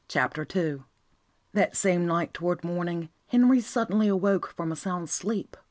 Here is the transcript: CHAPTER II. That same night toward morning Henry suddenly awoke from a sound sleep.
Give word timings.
CHAPTER 0.07 0.47
II. 0.55 0.79
That 1.53 1.77
same 1.77 2.07
night 2.07 2.33
toward 2.33 2.63
morning 2.63 3.09
Henry 3.27 3.61
suddenly 3.61 4.07
awoke 4.07 4.51
from 4.57 4.71
a 4.71 4.75
sound 4.75 5.11
sleep. 5.11 5.55